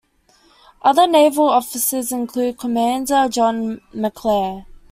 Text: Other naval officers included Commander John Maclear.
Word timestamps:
Other 0.81 1.05
naval 1.05 1.47
officers 1.49 2.11
included 2.11 2.57
Commander 2.57 3.27
John 3.29 3.81
Maclear. 3.93 4.65